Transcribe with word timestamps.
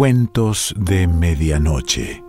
Cuentos 0.00 0.74
de 0.78 1.06
Medianoche. 1.06 2.24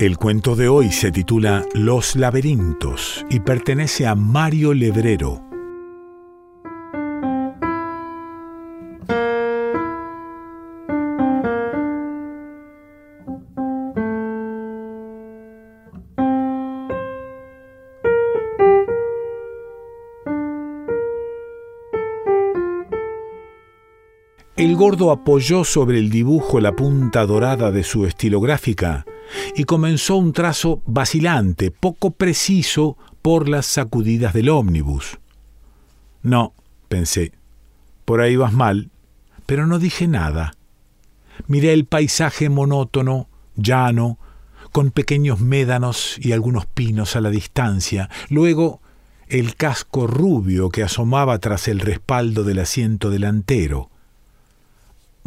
El 0.00 0.16
cuento 0.18 0.56
de 0.56 0.66
hoy 0.66 0.90
se 0.90 1.12
titula 1.12 1.64
Los 1.74 2.16
laberintos 2.16 3.24
y 3.30 3.38
pertenece 3.38 4.08
a 4.08 4.16
Mario 4.16 4.74
Lebrero. 4.74 5.47
Gordo 24.88 25.10
apoyó 25.10 25.64
sobre 25.64 25.98
el 25.98 26.08
dibujo 26.08 26.60
la 26.60 26.74
punta 26.74 27.26
dorada 27.26 27.70
de 27.70 27.84
su 27.84 28.06
estilográfica 28.06 29.04
y 29.54 29.64
comenzó 29.64 30.16
un 30.16 30.32
trazo 30.32 30.80
vacilante, 30.86 31.70
poco 31.70 32.12
preciso 32.12 32.96
por 33.20 33.50
las 33.50 33.66
sacudidas 33.66 34.32
del 34.32 34.48
ómnibus. 34.48 35.18
No, 36.22 36.54
pensé, 36.88 37.32
por 38.06 38.22
ahí 38.22 38.36
vas 38.36 38.54
mal, 38.54 38.88
pero 39.44 39.66
no 39.66 39.78
dije 39.78 40.08
nada. 40.08 40.54
Miré 41.48 41.74
el 41.74 41.84
paisaje 41.84 42.48
monótono, 42.48 43.28
llano, 43.56 44.16
con 44.72 44.90
pequeños 44.90 45.38
médanos 45.38 46.16
y 46.18 46.32
algunos 46.32 46.64
pinos 46.64 47.14
a 47.14 47.20
la 47.20 47.28
distancia, 47.28 48.08
luego 48.30 48.80
el 49.28 49.54
casco 49.54 50.06
rubio 50.06 50.70
que 50.70 50.82
asomaba 50.82 51.38
tras 51.40 51.68
el 51.68 51.80
respaldo 51.80 52.42
del 52.42 52.60
asiento 52.60 53.10
delantero 53.10 53.90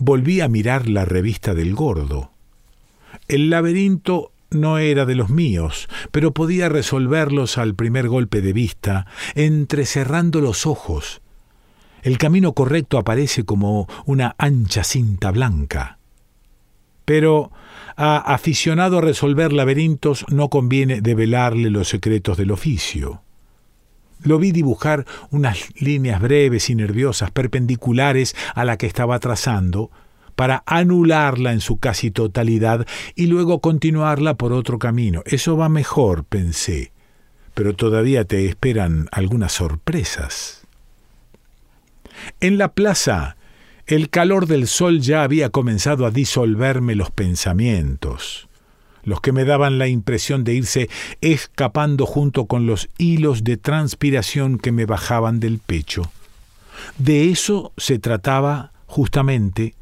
volví 0.01 0.41
a 0.41 0.47
mirar 0.47 0.89
la 0.89 1.05
revista 1.05 1.53
del 1.53 1.75
gordo. 1.75 2.31
El 3.27 3.51
laberinto 3.51 4.31
no 4.49 4.79
era 4.79 5.05
de 5.05 5.13
los 5.13 5.29
míos, 5.29 5.87
pero 6.11 6.33
podía 6.33 6.69
resolverlos 6.69 7.59
al 7.59 7.75
primer 7.75 8.09
golpe 8.09 8.41
de 8.41 8.51
vista, 8.51 9.05
entrecerrando 9.35 10.41
los 10.41 10.65
ojos. 10.65 11.21
El 12.01 12.17
camino 12.17 12.53
correcto 12.53 12.97
aparece 12.97 13.45
como 13.45 13.87
una 14.05 14.35
ancha 14.39 14.83
cinta 14.83 15.29
blanca. 15.29 15.99
Pero 17.05 17.51
a 17.95 18.17
aficionado 18.17 18.97
a 18.97 19.01
resolver 19.01 19.53
laberintos 19.53 20.25
no 20.29 20.49
conviene 20.49 21.01
develarle 21.01 21.69
los 21.69 21.89
secretos 21.89 22.37
del 22.37 22.49
oficio. 22.49 23.21
Lo 24.23 24.37
vi 24.37 24.51
dibujar 24.51 25.05
unas 25.29 25.69
líneas 25.79 26.21
breves 26.21 26.69
y 26.69 26.75
nerviosas 26.75 27.31
perpendiculares 27.31 28.35
a 28.53 28.65
la 28.65 28.77
que 28.77 28.87
estaba 28.87 29.19
trazando, 29.19 29.91
para 30.35 30.63
anularla 30.65 31.53
en 31.53 31.61
su 31.61 31.77
casi 31.77 32.09
totalidad 32.09 32.87
y 33.15 33.27
luego 33.27 33.61
continuarla 33.61 34.35
por 34.35 34.53
otro 34.53 34.79
camino. 34.79 35.21
Eso 35.25 35.57
va 35.57 35.69
mejor, 35.69 36.23
pensé, 36.23 36.91
pero 37.53 37.75
todavía 37.75 38.25
te 38.25 38.47
esperan 38.47 39.07
algunas 39.11 39.51
sorpresas. 39.51 40.65
En 42.39 42.57
la 42.57 42.73
plaza, 42.73 43.35
el 43.85 44.09
calor 44.09 44.47
del 44.47 44.67
sol 44.67 44.99
ya 45.01 45.23
había 45.23 45.49
comenzado 45.49 46.05
a 46.05 46.11
disolverme 46.11 46.95
los 46.95 47.11
pensamientos 47.11 48.47
los 49.03 49.21
que 49.21 49.31
me 49.31 49.45
daban 49.45 49.77
la 49.77 49.87
impresión 49.87 50.43
de 50.43 50.53
irse 50.53 50.89
escapando 51.21 52.05
junto 52.05 52.45
con 52.45 52.65
los 52.65 52.89
hilos 52.97 53.43
de 53.43 53.57
transpiración 53.57 54.57
que 54.57 54.71
me 54.71 54.85
bajaban 54.85 55.39
del 55.39 55.59
pecho. 55.59 56.11
De 56.97 57.29
eso 57.29 57.73
se 57.77 57.99
trataba 57.99 58.71
justamente 58.85 59.75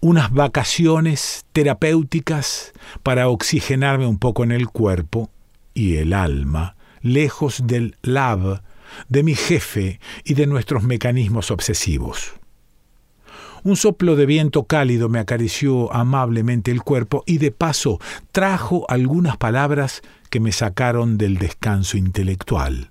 unas 0.00 0.32
vacaciones 0.32 1.44
terapéuticas 1.52 2.72
para 3.02 3.28
oxigenarme 3.28 4.06
un 4.06 4.18
poco 4.18 4.44
en 4.44 4.52
el 4.52 4.68
cuerpo 4.68 5.30
y 5.74 5.96
el 5.96 6.12
alma, 6.12 6.76
lejos 7.02 7.66
del 7.66 7.96
lab, 8.02 8.62
de 9.08 9.22
mi 9.22 9.34
jefe 9.34 10.00
y 10.24 10.34
de 10.34 10.46
nuestros 10.46 10.84
mecanismos 10.84 11.50
obsesivos. 11.50 12.34
Un 13.64 13.76
soplo 13.76 14.14
de 14.14 14.26
viento 14.26 14.64
cálido 14.64 15.08
me 15.08 15.18
acarició 15.18 15.90
amablemente 15.90 16.70
el 16.70 16.82
cuerpo 16.82 17.24
y 17.26 17.38
de 17.38 17.50
paso 17.50 17.98
trajo 18.30 18.84
algunas 18.90 19.38
palabras 19.38 20.02
que 20.28 20.38
me 20.38 20.52
sacaron 20.52 21.16
del 21.16 21.38
descanso 21.38 21.96
intelectual. 21.96 22.90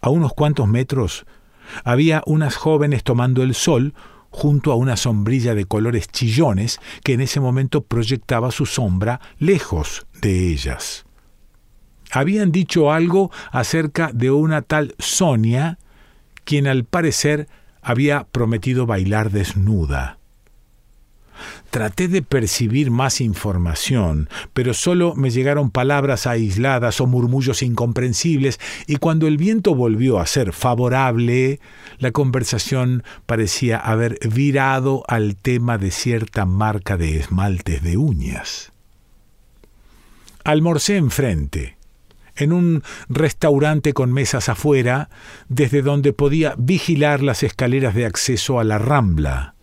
A 0.00 0.08
unos 0.08 0.32
cuantos 0.32 0.66
metros 0.66 1.26
había 1.84 2.22
unas 2.24 2.56
jóvenes 2.56 3.04
tomando 3.04 3.42
el 3.42 3.54
sol 3.54 3.92
junto 4.30 4.72
a 4.72 4.74
una 4.74 4.96
sombrilla 4.96 5.54
de 5.54 5.66
colores 5.66 6.08
chillones 6.08 6.80
que 7.04 7.12
en 7.12 7.20
ese 7.20 7.38
momento 7.38 7.82
proyectaba 7.82 8.50
su 8.50 8.64
sombra 8.64 9.20
lejos 9.38 10.06
de 10.22 10.48
ellas. 10.50 11.04
Habían 12.10 12.52
dicho 12.52 12.90
algo 12.90 13.30
acerca 13.50 14.12
de 14.14 14.30
una 14.30 14.62
tal 14.62 14.94
Sonia, 14.98 15.78
quien 16.44 16.66
al 16.66 16.84
parecer 16.84 17.48
había 17.88 18.24
prometido 18.24 18.84
bailar 18.84 19.30
desnuda. 19.30 20.18
Traté 21.70 22.06
de 22.06 22.20
percibir 22.20 22.90
más 22.90 23.22
información, 23.22 24.28
pero 24.52 24.74
solo 24.74 25.14
me 25.14 25.30
llegaron 25.30 25.70
palabras 25.70 26.26
aisladas 26.26 27.00
o 27.00 27.06
murmullos 27.06 27.62
incomprensibles, 27.62 28.60
y 28.86 28.96
cuando 28.96 29.26
el 29.26 29.38
viento 29.38 29.74
volvió 29.74 30.18
a 30.18 30.26
ser 30.26 30.52
favorable, 30.52 31.60
la 31.98 32.10
conversación 32.10 33.04
parecía 33.24 33.78
haber 33.78 34.18
virado 34.28 35.02
al 35.08 35.36
tema 35.36 35.78
de 35.78 35.90
cierta 35.90 36.44
marca 36.44 36.98
de 36.98 37.18
esmaltes 37.18 37.82
de 37.82 37.96
uñas. 37.96 38.72
Almorcé 40.44 40.98
enfrente 40.98 41.77
en 42.38 42.52
un 42.52 42.82
restaurante 43.08 43.92
con 43.92 44.12
mesas 44.12 44.48
afuera, 44.48 45.10
desde 45.48 45.82
donde 45.82 46.12
podía 46.12 46.54
vigilar 46.58 47.22
las 47.22 47.42
escaleras 47.42 47.94
de 47.94 48.06
acceso 48.06 48.58
a 48.60 48.64
la 48.64 48.78
Rambla. 48.78 49.54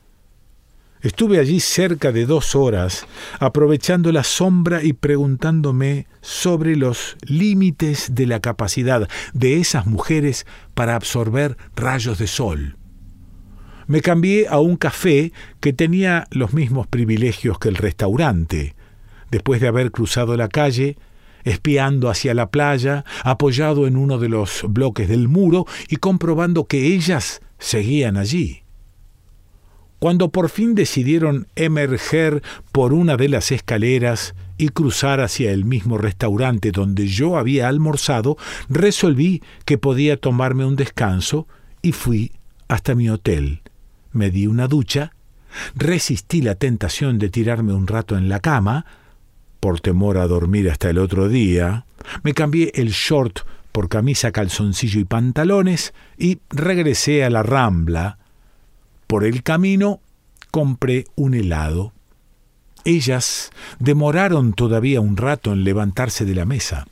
Estuve 1.06 1.38
allí 1.38 1.60
cerca 1.60 2.12
de 2.12 2.26
dos 2.26 2.56
horas, 2.56 3.06
aprovechando 3.40 4.12
la 4.12 4.24
sombra 4.24 4.84
y 4.84 4.94
preguntándome 4.94 6.08
sobre 6.22 6.76
los 6.76 7.16
límites 7.22 8.16
de 8.16 8.26
la 8.26 8.40
capacidad 8.40 9.08
de 9.32 9.60
esas 9.60 9.86
mujeres 9.86 10.48
para 10.74 10.96
absorber 10.96 11.58
rayos 11.76 12.18
de 12.18 12.26
sol. 12.26 12.78
Me 13.86 14.02
cambié 14.02 14.48
a 14.48 14.58
un 14.58 14.78
café 14.78 15.32
que 15.60 15.74
tenía 15.74 16.26
los 16.32 16.54
mismos 16.54 16.88
privilegios 16.88 17.60
que 17.60 17.70
el 17.70 17.76
restaurante. 17.76 18.74
Después 19.30 19.62
de 19.62 19.68
haber 19.68 19.92
cruzado 19.92 20.36
la 20.38 20.50
calle, 20.50 20.98
espiando 21.46 22.10
hacia 22.10 22.34
la 22.34 22.50
playa, 22.50 23.06
apoyado 23.24 23.88
en 23.88 23.96
uno 23.96 24.18
de 24.18 24.28
los 24.28 24.66
bloques 24.68 25.08
del 25.08 25.30
muro 25.30 25.66
y 25.88 25.96
comprobando 25.96 26.66
que 26.66 26.88
ellas 26.88 27.42
seguían 27.58 28.18
allí. 28.18 28.64
Cuando 30.00 30.30
por 30.30 30.50
fin 30.50 30.76
decidieron 30.76 31.48
emerger 31.56 32.44
por 32.72 32.94
una 32.94 33.16
de 33.16 33.30
las 33.30 33.52
escaleras 33.52 34.36
y 34.58 34.70
cruzar 34.70 35.22
hacia 35.22 35.52
el 35.52 35.66
mismo 35.66 35.98
restaurante 35.98 36.72
donde 36.72 37.08
yo 37.08 37.38
había 37.38 37.68
almorzado, 37.68 38.38
resolví 38.68 39.42
que 39.64 39.78
podía 39.78 40.18
tomarme 40.18 40.66
un 40.66 40.76
descanso 40.76 41.48
y 41.82 41.92
fui 41.94 42.34
hasta 42.68 42.94
mi 42.94 43.10
hotel. 43.10 43.62
Me 44.12 44.32
di 44.32 44.48
una 44.48 44.68
ducha, 44.68 45.12
resistí 45.76 46.42
la 46.42 46.56
tentación 46.56 47.18
de 47.18 47.30
tirarme 47.30 47.74
un 47.74 47.88
rato 47.88 48.18
en 48.18 48.30
la 48.30 48.40
cama, 48.40 48.86
por 49.66 49.82
temor 49.82 50.20
a 50.20 50.28
dormir 50.28 50.70
hasta 50.70 50.92
el 50.92 51.00
otro 51.00 51.28
día, 51.28 51.88
me 52.22 52.36
cambié 52.36 52.72
el 52.76 52.90
short 52.90 53.40
por 53.72 53.90
camisa, 53.90 54.32
calzoncillo 54.32 55.00
y 55.00 55.06
pantalones 55.06 55.96
y 56.20 56.38
regresé 56.52 57.24
a 57.24 57.32
la 57.32 57.42
rambla. 57.42 58.20
Por 59.08 59.24
el 59.24 59.42
camino 59.42 60.02
compré 60.52 61.06
un 61.16 61.34
helado. 61.34 61.94
Ellas 62.84 63.50
demoraron 63.80 64.54
todavía 64.54 65.02
un 65.02 65.18
rato 65.18 65.52
en 65.52 65.64
levantarse 65.64 66.26
de 66.26 66.36
la 66.36 66.46
mesa. 66.46 66.86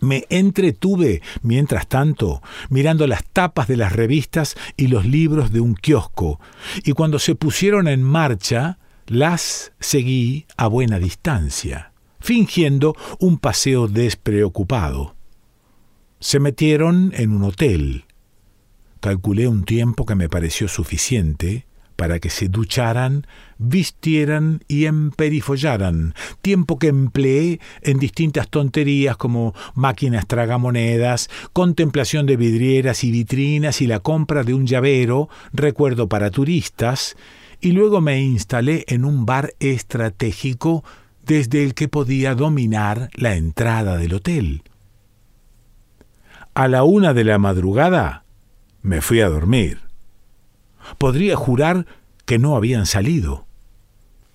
Me 0.00 0.26
entretuve, 0.28 1.22
mientras 1.40 1.86
tanto, 1.88 2.42
mirando 2.68 3.06
las 3.06 3.24
tapas 3.24 3.68
de 3.68 3.78
las 3.78 3.94
revistas 3.94 4.54
y 4.76 4.88
los 4.88 5.06
libros 5.06 5.50
de 5.50 5.60
un 5.60 5.74
kiosco, 5.76 6.40
y 6.84 6.92
cuando 6.92 7.18
se 7.18 7.36
pusieron 7.36 7.88
en 7.88 8.02
marcha, 8.02 8.76
las 9.10 9.72
seguí 9.80 10.46
a 10.56 10.68
buena 10.68 11.00
distancia, 11.00 11.92
fingiendo 12.20 12.94
un 13.18 13.38
paseo 13.38 13.88
despreocupado. 13.88 15.16
Se 16.20 16.38
metieron 16.38 17.12
en 17.16 17.32
un 17.32 17.42
hotel. 17.42 18.04
Calculé 19.00 19.48
un 19.48 19.64
tiempo 19.64 20.06
que 20.06 20.14
me 20.14 20.28
pareció 20.28 20.68
suficiente 20.68 21.66
para 21.96 22.20
que 22.20 22.30
se 22.30 22.48
ducharan, 22.48 23.26
vistieran 23.58 24.62
y 24.68 24.84
emperifollaran, 24.84 26.14
tiempo 26.40 26.78
que 26.78 26.86
empleé 26.86 27.58
en 27.82 27.98
distintas 27.98 28.48
tonterías 28.48 29.16
como 29.16 29.54
máquinas 29.74 30.28
tragamonedas, 30.28 31.30
contemplación 31.52 32.26
de 32.26 32.36
vidrieras 32.36 33.02
y 33.02 33.10
vitrinas 33.10 33.82
y 33.82 33.88
la 33.88 33.98
compra 33.98 34.44
de 34.44 34.54
un 34.54 34.68
llavero, 34.68 35.28
recuerdo 35.52 36.08
para 36.08 36.30
turistas, 36.30 37.16
y 37.60 37.72
luego 37.72 38.00
me 38.00 38.20
instalé 38.20 38.84
en 38.88 39.04
un 39.04 39.26
bar 39.26 39.54
estratégico 39.60 40.84
desde 41.24 41.62
el 41.62 41.74
que 41.74 41.88
podía 41.88 42.34
dominar 42.34 43.10
la 43.14 43.36
entrada 43.36 43.96
del 43.96 44.14
hotel. 44.14 44.62
A 46.54 46.68
la 46.68 46.82
una 46.82 47.14
de 47.14 47.24
la 47.24 47.38
madrugada 47.38 48.24
me 48.82 49.00
fui 49.00 49.20
a 49.20 49.28
dormir. 49.28 49.78
Podría 50.98 51.36
jurar 51.36 51.86
que 52.24 52.38
no 52.38 52.56
habían 52.56 52.86
salido. 52.86 53.46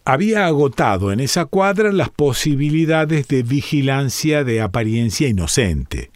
Había 0.05 0.45
agotado 0.45 1.11
en 1.11 1.19
esa 1.19 1.45
cuadra 1.45 1.91
las 1.91 2.09
posibilidades 2.09 3.27
de 3.27 3.41
vigilancia 3.41 4.43
de 4.43 4.61
apariencia 4.61 5.27
inocente. 5.27 6.11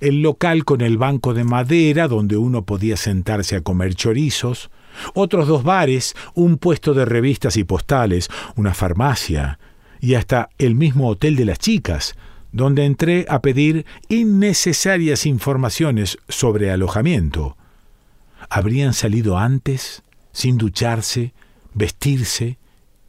El 0.00 0.22
local 0.22 0.64
con 0.64 0.80
el 0.80 0.96
banco 0.96 1.34
de 1.34 1.44
madera 1.44 2.08
donde 2.08 2.36
uno 2.36 2.64
podía 2.64 2.96
sentarse 2.96 3.56
a 3.56 3.60
comer 3.60 3.94
chorizos, 3.94 4.70
otros 5.14 5.48
dos 5.48 5.62
bares, 5.62 6.14
un 6.34 6.58
puesto 6.58 6.94
de 6.94 7.04
revistas 7.04 7.56
y 7.56 7.64
postales, 7.64 8.28
una 8.56 8.74
farmacia 8.74 9.58
y 10.00 10.14
hasta 10.14 10.50
el 10.58 10.74
mismo 10.74 11.08
hotel 11.08 11.36
de 11.36 11.44
las 11.44 11.58
chicas, 11.58 12.14
donde 12.52 12.84
entré 12.84 13.26
a 13.28 13.42
pedir 13.42 13.86
innecesarias 14.08 15.26
informaciones 15.26 16.18
sobre 16.28 16.70
alojamiento. 16.70 17.56
¿Habrían 18.48 18.94
salido 18.94 19.38
antes, 19.38 20.02
sin 20.32 20.56
ducharse, 20.56 21.34
vestirse, 21.74 22.58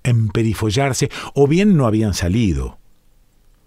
emperifollarse, 0.04 1.10
o 1.34 1.48
bien 1.48 1.78
no 1.78 1.86
habían 1.86 2.13
salido? 2.13 2.78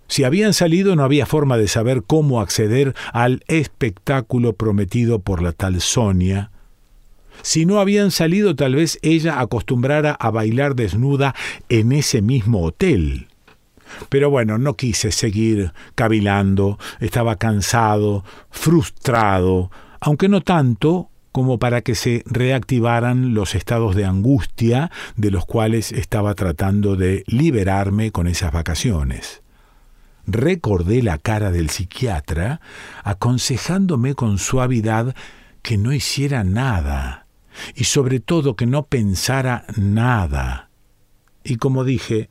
Si 0.08 0.24
habían 0.24 0.54
salido 0.54 0.96
no 0.96 1.04
había 1.04 1.24
forma 1.24 1.56
de 1.56 1.68
saber 1.68 2.02
cómo 2.02 2.40
acceder 2.40 2.96
al 3.12 3.44
espectáculo 3.46 4.54
prometido 4.54 5.20
por 5.20 5.40
la 5.40 5.52
tal 5.52 5.80
Sonia, 5.80 6.50
si 7.42 7.66
no 7.66 7.80
habían 7.80 8.10
salido, 8.10 8.54
tal 8.54 8.74
vez 8.74 8.98
ella 9.02 9.40
acostumbrara 9.40 10.12
a 10.12 10.30
bailar 10.30 10.74
desnuda 10.74 11.34
en 11.68 11.92
ese 11.92 12.22
mismo 12.22 12.62
hotel. 12.62 13.28
Pero 14.08 14.30
bueno, 14.30 14.58
no 14.58 14.74
quise 14.74 15.12
seguir 15.12 15.72
cavilando, 15.94 16.78
estaba 17.00 17.36
cansado, 17.36 18.24
frustrado, 18.50 19.70
aunque 20.00 20.28
no 20.28 20.40
tanto 20.40 21.10
como 21.32 21.58
para 21.58 21.82
que 21.82 21.94
se 21.94 22.22
reactivaran 22.26 23.34
los 23.34 23.54
estados 23.54 23.94
de 23.94 24.04
angustia 24.04 24.90
de 25.16 25.30
los 25.30 25.46
cuales 25.46 25.92
estaba 25.92 26.34
tratando 26.34 26.96
de 26.96 27.24
liberarme 27.26 28.10
con 28.10 28.26
esas 28.26 28.52
vacaciones. 28.52 29.42
Recordé 30.26 31.02
la 31.02 31.18
cara 31.18 31.50
del 31.50 31.70
psiquiatra 31.70 32.60
aconsejándome 33.04 34.14
con 34.14 34.38
suavidad 34.38 35.14
que 35.62 35.76
no 35.76 35.92
hiciera 35.92 36.44
nada, 36.44 37.19
y 37.74 37.84
sobre 37.84 38.20
todo 38.20 38.56
que 38.56 38.66
no 38.66 38.86
pensara 38.86 39.64
nada. 39.76 40.70
Y 41.44 41.56
como 41.56 41.84
dije, 41.84 42.30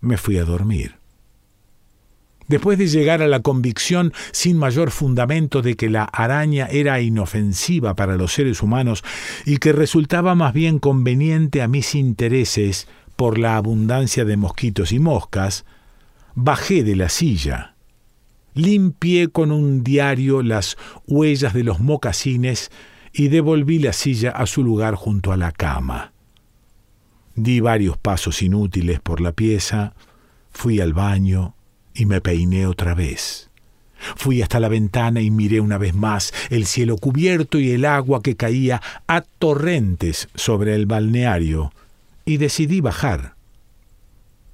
me 0.00 0.16
fui 0.16 0.38
a 0.38 0.44
dormir. 0.44 0.96
Después 2.48 2.78
de 2.78 2.86
llegar 2.86 3.22
a 3.22 3.26
la 3.26 3.40
convicción 3.40 4.12
sin 4.30 4.56
mayor 4.56 4.92
fundamento 4.92 5.62
de 5.62 5.74
que 5.74 5.90
la 5.90 6.04
araña 6.04 6.66
era 6.66 7.00
inofensiva 7.00 7.94
para 7.96 8.16
los 8.16 8.34
seres 8.34 8.62
humanos 8.62 9.02
y 9.44 9.56
que 9.56 9.72
resultaba 9.72 10.36
más 10.36 10.54
bien 10.54 10.78
conveniente 10.78 11.60
a 11.60 11.68
mis 11.68 11.96
intereses 11.96 12.86
por 13.16 13.38
la 13.38 13.56
abundancia 13.56 14.24
de 14.24 14.36
mosquitos 14.36 14.92
y 14.92 15.00
moscas, 15.00 15.64
bajé 16.36 16.84
de 16.84 16.94
la 16.94 17.08
silla. 17.08 17.74
Limpié 18.54 19.28
con 19.28 19.50
un 19.50 19.82
diario 19.82 20.42
las 20.42 20.76
huellas 21.06 21.52
de 21.52 21.64
los 21.64 21.80
mocasines 21.80 22.70
y 23.18 23.28
devolví 23.28 23.78
la 23.78 23.94
silla 23.94 24.30
a 24.30 24.44
su 24.44 24.62
lugar 24.62 24.94
junto 24.94 25.32
a 25.32 25.38
la 25.38 25.50
cama. 25.50 26.12
Di 27.34 27.60
varios 27.60 27.96
pasos 27.96 28.42
inútiles 28.42 29.00
por 29.00 29.22
la 29.22 29.32
pieza, 29.32 29.94
fui 30.50 30.80
al 30.80 30.92
baño 30.92 31.54
y 31.94 32.04
me 32.04 32.20
peiné 32.20 32.66
otra 32.66 32.94
vez. 32.94 33.48
Fui 34.16 34.42
hasta 34.42 34.60
la 34.60 34.68
ventana 34.68 35.22
y 35.22 35.30
miré 35.30 35.60
una 35.60 35.78
vez 35.78 35.94
más 35.94 36.34
el 36.50 36.66
cielo 36.66 36.98
cubierto 36.98 37.58
y 37.58 37.70
el 37.70 37.86
agua 37.86 38.22
que 38.22 38.36
caía 38.36 38.82
a 39.06 39.22
torrentes 39.22 40.28
sobre 40.34 40.74
el 40.74 40.84
balneario, 40.84 41.72
y 42.26 42.36
decidí 42.36 42.82
bajar. 42.82 43.34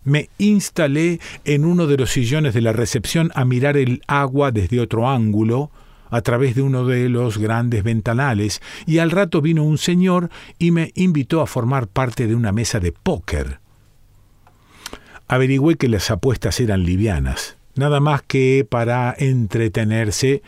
Me 0.05 0.29
instalé 0.38 1.19
en 1.44 1.64
uno 1.64 1.88
de 1.88 1.97
los 1.97 2.11
sillones 2.11 2.55
de 2.55 2.61
la 2.61 2.73
recepción 2.73 3.32
a 3.35 3.44
mirar 3.44 3.76
el 3.76 4.03
agua 4.06 4.53
desde 4.53 4.79
otro 4.79 5.09
ángulo, 5.09 5.73
a 6.12 6.20
través 6.20 6.55
de 6.55 6.61
uno 6.61 6.85
de 6.85 7.09
los 7.09 7.38
grandes 7.38 7.82
ventanales, 7.82 8.61
y 8.87 8.99
al 8.99 9.11
rato 9.11 9.41
vino 9.41 9.64
un 9.64 9.79
señor 9.79 10.29
y 10.59 10.70
me 10.70 10.93
invitó 10.94 11.41
a 11.41 11.47
formar 11.47 11.88
parte 11.88 12.26
de 12.26 12.35
una 12.35 12.53
mesa 12.53 12.81
de 12.81 12.93
póker. 12.93 13.61
Averigüé 15.26 15.76
que 15.76 15.88
las 15.88 16.11
apuestas 16.11 16.61
eran 16.61 16.85
livianas, 16.85 17.56
nada 17.76 17.99
más 17.99 18.20
que 18.20 18.67
para 18.69 19.14
entretenerse 19.19 20.43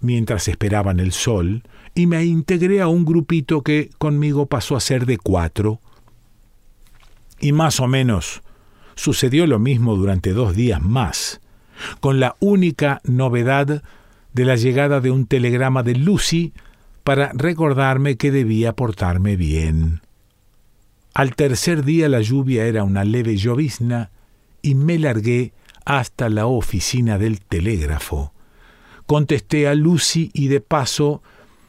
mientras 0.00 0.48
esperaban 0.48 1.00
el 1.00 1.12
sol, 1.12 1.64
y 1.94 2.06
me 2.06 2.24
integré 2.24 2.80
a 2.80 2.88
un 2.88 3.04
grupito 3.04 3.60
que 3.60 3.90
conmigo 3.98 4.46
pasó 4.46 4.74
a 4.74 4.80
ser 4.80 5.04
de 5.04 5.18
cuatro. 5.18 5.80
Y 7.40 7.52
más 7.52 7.78
o 7.78 7.88
menos 7.88 8.40
sucedió 8.94 9.46
lo 9.46 9.58
mismo 9.58 9.96
durante 9.96 10.32
dos 10.32 10.56
días 10.56 10.80
más, 10.80 11.42
con 12.00 12.20
la 12.20 12.36
única 12.40 13.02
novedad 13.04 13.82
de 14.32 14.44
la 14.44 14.56
llegada 14.56 15.00
de 15.00 15.10
un 15.10 15.26
telegrama 15.26 15.82
de 15.82 15.94
Lucy 15.94 16.52
para 17.04 17.32
recordarme 17.34 18.16
que 18.16 18.30
debía 18.30 18.74
portarme 18.74 19.36
bien. 19.36 20.00
Al 21.14 21.34
tercer 21.34 21.84
día 21.84 22.08
la 22.08 22.20
lluvia 22.20 22.66
era 22.66 22.84
una 22.84 23.04
leve 23.04 23.36
llovizna 23.36 24.10
y 24.62 24.74
me 24.74 24.98
largué 24.98 25.52
hasta 25.84 26.28
la 26.28 26.46
oficina 26.46 27.18
del 27.18 27.40
telégrafo. 27.40 28.32
Contesté 29.06 29.66
a 29.66 29.74
Lucy 29.74 30.30
y 30.32 30.48
de 30.48 30.60
paso, 30.60 31.22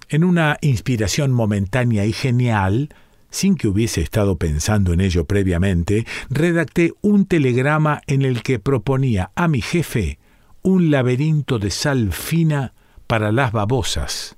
en 0.09 0.23
una 0.23 0.57
inspiración 0.61 1.31
momentánea 1.31 2.05
y 2.05 2.13
genial, 2.13 2.93
sin 3.31 3.55
que 3.55 3.67
hubiese 3.67 4.01
estado 4.01 4.37
pensando 4.37 4.93
en 4.93 5.01
ello 5.01 5.25
previamente, 5.25 6.05
redacté 6.29 6.93
un 7.01 7.25
telegrama 7.25 8.01
en 8.05 8.21
el 8.21 8.43
que 8.43 8.59
proponía 8.59 9.31
a 9.35 9.47
mi 9.47 9.61
jefe 9.61 10.19
un 10.63 10.91
laberinto 10.91 11.59
de 11.59 11.71
sal 11.71 12.11
fina 12.11 12.73
para 13.07 13.31
las 13.31 13.51
babosas, 13.51 14.37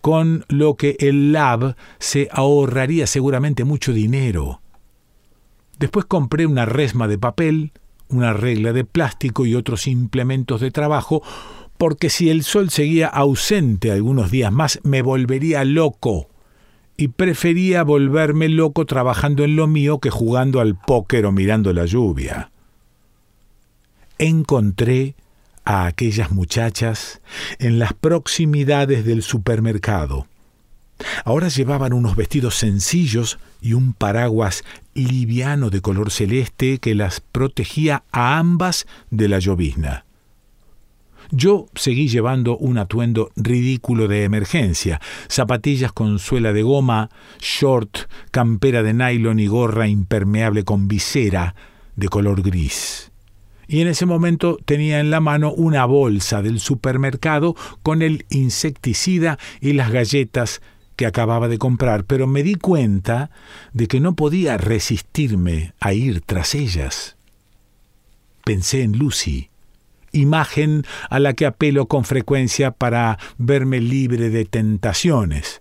con 0.00 0.44
lo 0.48 0.76
que 0.76 0.96
el 1.00 1.32
lab 1.32 1.76
se 1.98 2.28
ahorraría 2.30 3.06
seguramente 3.06 3.64
mucho 3.64 3.92
dinero. 3.92 4.60
Después 5.78 6.04
compré 6.04 6.46
una 6.46 6.66
resma 6.66 7.08
de 7.08 7.18
papel, 7.18 7.72
una 8.08 8.32
regla 8.32 8.72
de 8.72 8.84
plástico 8.84 9.46
y 9.46 9.54
otros 9.54 9.86
implementos 9.86 10.60
de 10.60 10.70
trabajo, 10.70 11.22
porque 11.78 12.10
si 12.10 12.30
el 12.30 12.44
sol 12.44 12.70
seguía 12.70 13.08
ausente 13.08 13.90
algunos 13.90 14.30
días 14.30 14.52
más 14.52 14.80
me 14.84 15.02
volvería 15.02 15.64
loco, 15.64 16.28
y 16.96 17.08
prefería 17.08 17.82
volverme 17.82 18.48
loco 18.48 18.86
trabajando 18.86 19.44
en 19.44 19.56
lo 19.56 19.66
mío 19.66 19.98
que 19.98 20.10
jugando 20.10 20.60
al 20.60 20.76
póker 20.76 21.26
o 21.26 21.32
mirando 21.32 21.72
la 21.72 21.86
lluvia. 21.86 22.50
Encontré 24.18 25.16
a 25.64 25.86
aquellas 25.86 26.30
muchachas 26.30 27.20
en 27.58 27.78
las 27.78 27.92
proximidades 27.92 29.04
del 29.04 29.22
supermercado. 29.22 30.26
Ahora 31.24 31.48
llevaban 31.48 31.92
unos 31.92 32.16
vestidos 32.16 32.54
sencillos 32.56 33.38
y 33.60 33.72
un 33.72 33.94
paraguas 33.94 34.62
liviano 34.94 35.70
de 35.70 35.80
color 35.80 36.10
celeste 36.10 36.78
que 36.78 36.94
las 36.94 37.20
protegía 37.20 38.04
a 38.12 38.38
ambas 38.38 38.86
de 39.10 39.28
la 39.28 39.38
llovizna. 39.38 40.04
Yo 41.30 41.66
seguí 41.74 42.08
llevando 42.08 42.56
un 42.58 42.78
atuendo 42.78 43.30
ridículo 43.34 44.08
de 44.08 44.24
emergencia, 44.24 45.00
zapatillas 45.28 45.90
con 45.90 46.18
suela 46.18 46.52
de 46.52 46.62
goma, 46.62 47.10
short, 47.40 48.10
campera 48.30 48.82
de 48.82 48.92
nylon 48.92 49.40
y 49.40 49.46
gorra 49.46 49.88
impermeable 49.88 50.64
con 50.64 50.86
visera 50.86 51.54
de 51.96 52.08
color 52.08 52.42
gris 52.42 53.10
y 53.66 53.80
en 53.80 53.88
ese 53.88 54.06
momento 54.06 54.58
tenía 54.64 55.00
en 55.00 55.10
la 55.10 55.20
mano 55.20 55.52
una 55.52 55.84
bolsa 55.84 56.42
del 56.42 56.60
supermercado 56.60 57.54
con 57.82 58.02
el 58.02 58.26
insecticida 58.30 59.38
y 59.60 59.72
las 59.72 59.90
galletas 59.90 60.60
que 60.96 61.06
acababa 61.06 61.48
de 61.48 61.58
comprar, 61.58 62.04
pero 62.04 62.26
me 62.26 62.42
di 62.42 62.54
cuenta 62.54 63.30
de 63.72 63.88
que 63.88 64.00
no 64.00 64.14
podía 64.14 64.56
resistirme 64.56 65.74
a 65.80 65.92
ir 65.92 66.20
tras 66.20 66.54
ellas. 66.54 67.16
Pensé 68.44 68.82
en 68.82 68.98
Lucy, 68.98 69.50
imagen 70.12 70.84
a 71.10 71.18
la 71.18 71.32
que 71.32 71.46
apelo 71.46 71.86
con 71.86 72.04
frecuencia 72.04 72.70
para 72.70 73.18
verme 73.38 73.80
libre 73.80 74.30
de 74.30 74.44
tentaciones 74.44 75.60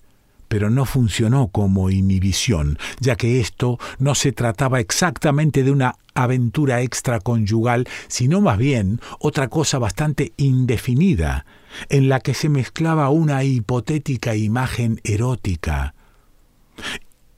pero 0.54 0.70
no 0.70 0.86
funcionó 0.86 1.48
como 1.48 1.90
inhibición, 1.90 2.78
ya 3.00 3.16
que 3.16 3.40
esto 3.40 3.80
no 3.98 4.14
se 4.14 4.32
trataba 4.34 4.80
exactamente 4.80 5.64
de 5.64 5.72
una 5.72 5.96
aventura 6.14 6.82
extraconyugal, 6.82 7.88
sino 8.08 8.40
más 8.40 8.60
bien 8.60 9.02
otra 9.18 9.48
cosa 9.48 9.80
bastante 9.80 10.32
indefinida, 10.38 11.48
en 11.90 12.08
la 12.08 12.20
que 12.20 12.36
se 12.36 12.50
mezclaba 12.50 13.10
una 13.10 13.44
hipotética 13.44 14.36
imagen 14.36 15.02
erótica. 15.04 15.96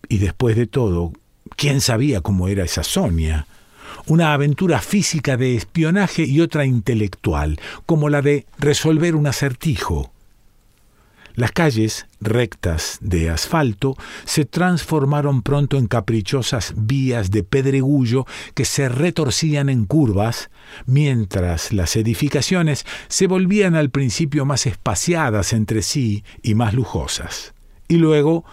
Y 0.10 0.18
después 0.18 0.58
de 0.58 0.68
todo, 0.68 1.14
¿quién 1.56 1.80
sabía 1.80 2.20
cómo 2.20 2.50
era 2.50 2.66
esa 2.66 2.84
Sonia? 2.84 3.48
Una 4.08 4.34
aventura 4.34 4.82
física 4.82 5.38
de 5.38 5.56
espionaje 5.56 6.26
y 6.26 6.42
otra 6.42 6.66
intelectual, 6.66 7.62
como 7.86 8.10
la 8.10 8.22
de 8.22 8.46
resolver 8.60 9.16
un 9.16 9.28
acertijo. 9.28 10.12
Las 11.36 11.52
calles, 11.52 12.08
rectas 12.22 12.98
de 13.02 13.30
asfalto, 13.30 13.98
se 14.24 14.46
transformaron 14.46 15.42
pronto 15.42 15.78
en 15.78 15.88
caprichosas 15.88 16.74
vías 16.78 17.30
de 17.30 17.44
pedregullo 17.44 18.26
que 18.54 18.64
se 18.64 18.88
retorcían 18.88 19.68
en 19.68 19.86
curvas, 19.86 20.50
mientras 20.86 21.74
las 21.74 21.98
edificaciones 21.98 22.86
se 23.10 23.28
volvían 23.28 23.76
al 23.76 23.90
principio 23.90 24.46
más 24.46 24.66
espaciadas 24.66 25.52
entre 25.52 25.82
sí 25.82 26.24
y 26.42 26.56
más 26.56 26.74
lujosas. 26.74 27.54
Y 27.90 27.98
luego, 27.98 28.46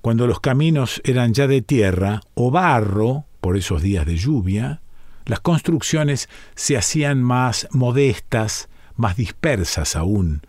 cuando 0.00 0.26
los 0.26 0.40
caminos 0.40 1.00
eran 1.04 1.34
ya 1.34 1.46
de 1.46 1.62
tierra 1.62 2.22
o 2.34 2.50
barro, 2.50 3.26
por 3.40 3.56
esos 3.56 3.80
días 3.80 4.04
de 4.04 4.16
lluvia, 4.16 4.82
las 5.24 5.38
construcciones 5.38 6.28
se 6.56 6.76
hacían 6.76 7.22
más 7.22 7.68
modestas, 7.70 8.68
más 8.96 9.16
dispersas 9.16 9.94
aún, 9.94 10.42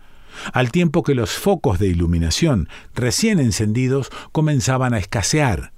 al 0.52 0.70
tiempo 0.72 1.02
que 1.02 1.14
los 1.14 1.30
focos 1.30 1.78
de 1.78 1.88
iluminación 1.88 2.68
recién 2.94 3.38
encendidos 3.38 4.10
comenzaban 4.32 4.94
a 4.94 4.98
escasear. 4.98 5.72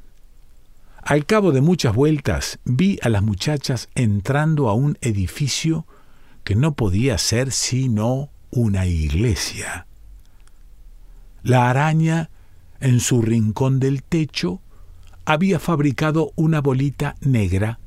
Al 1.02 1.26
cabo 1.26 1.50
de 1.52 1.61
muchas 1.61 1.94
vueltas 1.94 2.59
vi 2.64 2.99
a 3.02 3.09
las 3.09 3.23
muchachas 3.23 3.88
entrando 3.94 4.68
a 4.68 4.75
un 4.75 4.99
edificio 5.00 5.87
que 6.44 6.54
no 6.54 6.75
podía 6.75 7.18
ser 7.18 7.50
sino 7.50 8.30
una 8.50 8.87
iglesia. 8.87 9.87
La 11.42 11.71
araña, 11.71 12.30
en 12.80 13.00
su 13.00 13.21
rincón 13.21 13.80
del 13.80 14.02
techo, 14.02 14.61
había 15.25 15.59
fabricado 15.59 16.32
una 16.37 16.61
bolita 16.61 17.16
negra 17.21 17.80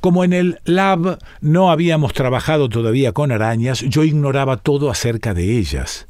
como 0.00 0.24
en 0.24 0.32
el 0.32 0.58
lab 0.64 1.18
no 1.40 1.70
habíamos 1.70 2.12
trabajado 2.12 2.68
todavía 2.68 3.12
con 3.12 3.32
arañas, 3.32 3.80
yo 3.80 4.04
ignoraba 4.04 4.56
todo 4.56 4.90
acerca 4.90 5.34
de 5.34 5.58
ellas. 5.58 6.06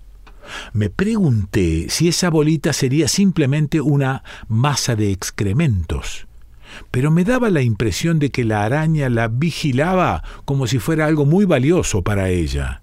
Me 0.73 0.91
pregunté 0.91 1.87
si 1.89 2.09
esa 2.09 2.31
bolita 2.31 2.73
sería 2.73 3.09
simplemente 3.09 3.81
una 3.81 4.23
masa 4.49 4.95
de 4.97 5.11
excrementos, 5.11 6.27
pero 6.91 7.11
me 7.11 7.25
daba 7.25 7.51
la 7.51 7.63
impresión 7.63 8.19
de 8.19 8.31
que 8.31 8.45
la 8.45 8.65
araña 8.65 9.09
la 9.09 9.29
vigilaba 9.29 10.23
como 10.45 10.67
si 10.67 10.79
fuera 10.79 11.07
algo 11.07 11.25
muy 11.25 11.45
valioso 11.45 12.03
para 12.03 12.29
ella. 12.29 12.83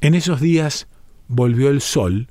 En 0.00 0.14
esos 0.14 0.40
días 0.40 0.88
volvió 1.28 1.68
el 1.68 1.80
sol, 1.80 2.28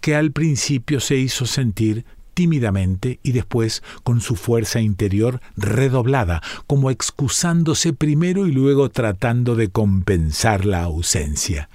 que 0.00 0.14
al 0.14 0.32
principio 0.32 1.00
se 1.00 1.16
hizo 1.16 1.46
sentir 1.46 2.04
tímidamente 2.34 3.20
y 3.22 3.32
después 3.32 3.82
con 4.02 4.20
su 4.20 4.36
fuerza 4.36 4.80
interior 4.80 5.40
redoblada, 5.56 6.42
como 6.66 6.90
excusándose 6.90 7.92
primero 7.92 8.46
y 8.46 8.52
luego 8.52 8.88
tratando 8.88 9.56
de 9.56 9.68
compensar 9.68 10.64
la 10.64 10.82
ausencia. 10.82 11.68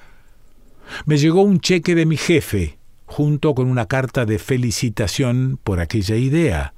Me 1.06 1.18
llegó 1.18 1.42
un 1.42 1.60
cheque 1.60 1.96
de 1.96 2.06
mi 2.06 2.18
jefe, 2.18 2.78
junto 3.06 3.56
con 3.56 3.68
una 3.68 3.86
carta 3.88 4.26
de 4.26 4.40
felicitación 4.40 5.60
por 5.64 5.80
aquella 5.80 6.16
idea. 6.16 6.74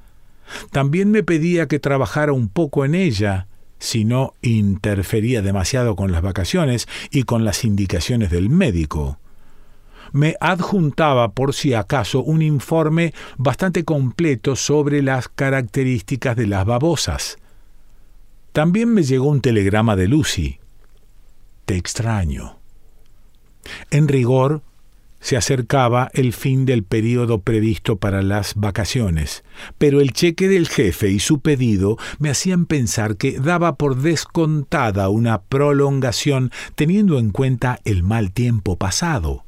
También 0.72 1.12
me 1.12 1.24
pedía 1.24 1.68
que 1.68 1.80
trabajara 1.80 2.34
un 2.34 2.48
poco 2.48 2.86
en 2.86 2.96
ella, 2.96 3.48
si 3.80 4.06
no 4.06 4.34
interfería 4.42 5.42
demasiado 5.42 5.96
con 5.96 6.12
las 6.12 6.22
vacaciones 6.22 6.88
y 7.12 7.24
con 7.24 7.44
las 7.44 7.64
indicaciones 7.64 8.32
del 8.32 8.50
médico 8.50 9.20
me 10.12 10.36
adjuntaba 10.40 11.32
por 11.32 11.54
si 11.54 11.74
acaso 11.74 12.22
un 12.22 12.42
informe 12.42 13.14
bastante 13.38 13.84
completo 13.84 14.56
sobre 14.56 15.02
las 15.02 15.28
características 15.30 16.36
de 16.36 16.48
las 16.48 16.66
babosas. 16.66 17.38
También 18.54 18.94
me 18.94 19.04
llegó 19.04 19.28
un 19.28 19.42
telegrama 19.42 19.96
de 19.96 20.08
Lucy. 20.08 20.60
Te 21.66 21.76
extraño. 21.76 22.58
En 23.92 24.08
rigor, 24.08 24.62
se 25.20 25.36
acercaba 25.36 26.10
el 26.14 26.32
fin 26.32 26.66
del 26.66 26.84
período 26.84 27.42
previsto 27.42 27.98
para 27.98 28.22
las 28.22 28.56
vacaciones, 28.56 29.44
pero 29.78 30.00
el 30.00 30.14
cheque 30.14 30.48
del 30.48 30.68
jefe 30.68 31.10
y 31.10 31.20
su 31.20 31.40
pedido 31.40 31.98
me 32.20 32.30
hacían 32.30 32.66
pensar 32.66 33.18
que 33.18 33.40
daba 33.40 33.76
por 33.76 33.98
descontada 33.98 35.10
una 35.10 35.42
prolongación 35.42 36.52
teniendo 36.76 37.20
en 37.20 37.32
cuenta 37.32 37.80
el 37.84 38.04
mal 38.04 38.32
tiempo 38.32 38.78
pasado. 38.78 39.44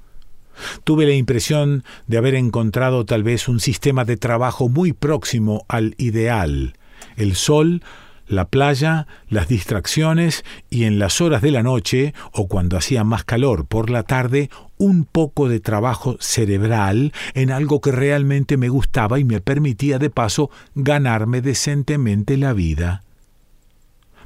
Tuve 0.83 1.05
la 1.05 1.13
impresión 1.13 1.83
de 2.07 2.17
haber 2.17 2.35
encontrado 2.35 3.05
tal 3.05 3.23
vez 3.23 3.47
un 3.47 3.59
sistema 3.59 4.05
de 4.05 4.17
trabajo 4.17 4.69
muy 4.69 4.93
próximo 4.93 5.65
al 5.67 5.95
ideal. 5.97 6.73
El 7.15 7.35
sol, 7.35 7.81
la 8.29 8.45
playa, 8.45 9.07
las 9.27 9.47
distracciones 9.47 10.45
y 10.69 10.83
en 10.83 10.99
las 10.99 11.19
horas 11.19 11.41
de 11.41 11.51
la 11.51 11.63
noche, 11.63 12.13
o 12.31 12.47
cuando 12.47 12.77
hacía 12.77 13.03
más 13.03 13.23
calor 13.23 13.65
por 13.65 13.89
la 13.89 14.03
tarde, 14.03 14.49
un 14.77 15.03
poco 15.03 15.49
de 15.49 15.59
trabajo 15.59 16.15
cerebral 16.19 17.11
en 17.33 17.51
algo 17.51 17.81
que 17.81 17.91
realmente 17.91 18.55
me 18.55 18.69
gustaba 18.69 19.19
y 19.19 19.23
me 19.23 19.41
permitía 19.41 19.97
de 19.99 20.09
paso 20.09 20.51
ganarme 20.75 21.41
decentemente 21.41 22.37
la 22.37 22.53
vida. 22.53 23.03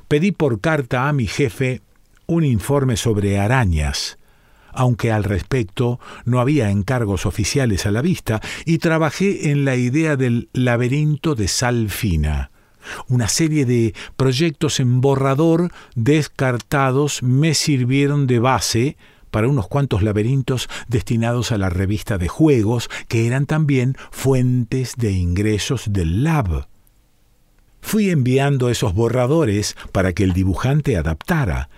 Pedí 0.09 0.31
por 0.31 0.59
carta 0.59 1.07
a 1.07 1.13
mi 1.13 1.25
jefe 1.25 1.81
un 2.27 2.43
informe 2.43 2.97
sobre 2.97 3.39
arañas, 3.39 4.19
aunque 4.73 5.11
al 5.11 5.23
respecto 5.23 5.99
no 6.25 6.39
había 6.39 6.69
encargos 6.69 7.25
oficiales 7.25 7.85
a 7.85 7.91
la 7.91 8.01
vista, 8.01 8.41
y 8.65 8.79
trabajé 8.79 9.51
en 9.51 9.65
la 9.65 9.75
idea 9.75 10.15
del 10.15 10.49
laberinto 10.53 11.35
de 11.35 11.47
sal 11.47 11.89
fina. 11.89 12.51
Una 13.07 13.27
serie 13.27 13.65
de 13.65 13.93
proyectos 14.17 14.79
en 14.79 15.01
borrador 15.01 15.71
descartados 15.95 17.23
me 17.23 17.53
sirvieron 17.53 18.27
de 18.27 18.39
base 18.39 18.97
para 19.31 19.47
unos 19.47 19.67
cuantos 19.67 20.03
laberintos 20.03 20.69
destinados 20.87 21.51
a 21.51 21.57
la 21.57 21.69
revista 21.69 22.19
de 22.19 22.27
juegos, 22.27 22.89
que 23.07 23.25
eran 23.25 23.47
también 23.47 23.95
fuentes 24.11 24.93
de 24.95 25.11
ingresos 25.11 25.91
del 25.91 26.23
lab. 26.23 26.67
Fui 27.81 28.11
enviando 28.11 28.69
esos 28.69 28.93
borradores 28.93 29.75
para 29.91 30.13
que 30.13 30.23
el 30.23 30.33
dibujante 30.33 30.97
adaptara, 30.97 31.69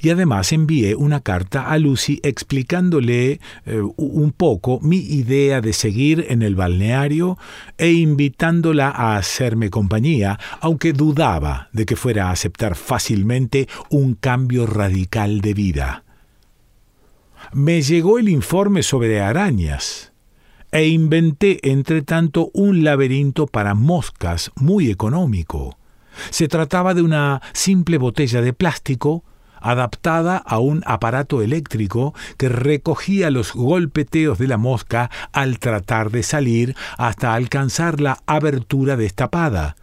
y 0.00 0.10
además 0.10 0.52
envié 0.52 0.94
una 0.94 1.20
carta 1.20 1.70
a 1.70 1.78
Lucy 1.78 2.20
explicándole 2.22 3.40
eh, 3.66 3.80
un 3.96 4.32
poco 4.32 4.80
mi 4.80 4.98
idea 4.98 5.60
de 5.60 5.72
seguir 5.72 6.26
en 6.28 6.42
el 6.42 6.54
balneario 6.54 7.38
e 7.78 7.92
invitándola 7.92 8.88
a 8.88 9.16
hacerme 9.16 9.70
compañía, 9.70 10.38
aunque 10.60 10.92
dudaba 10.92 11.68
de 11.72 11.86
que 11.86 11.96
fuera 11.96 12.28
a 12.28 12.32
aceptar 12.32 12.76
fácilmente 12.76 13.68
un 13.90 14.14
cambio 14.14 14.66
radical 14.66 15.40
de 15.40 15.54
vida. 15.54 16.04
Me 17.52 17.82
llegó 17.82 18.18
el 18.18 18.28
informe 18.28 18.82
sobre 18.82 19.20
arañas 19.20 20.12
e 20.72 20.86
inventé 20.86 21.58
entre 21.68 22.02
tanto 22.02 22.50
un 22.54 22.84
laberinto 22.84 23.46
para 23.46 23.74
moscas 23.74 24.52
muy 24.54 24.90
económico. 24.90 25.76
Se 26.30 26.48
trataba 26.48 26.94
de 26.94 27.02
una 27.02 27.40
simple 27.52 27.98
botella 27.98 28.42
de 28.42 28.52
plástico 28.52 29.24
adaptada 29.60 30.36
a 30.36 30.58
un 30.58 30.82
aparato 30.86 31.42
eléctrico 31.42 32.14
que 32.36 32.48
recogía 32.48 33.30
los 33.30 33.52
golpeteos 33.52 34.38
de 34.38 34.48
la 34.48 34.56
mosca 34.56 35.10
al 35.32 35.58
tratar 35.58 36.10
de 36.10 36.22
salir 36.22 36.76
hasta 36.98 37.34
alcanzar 37.34 38.00
la 38.00 38.18
abertura 38.26 38.96
destapada, 38.96 39.76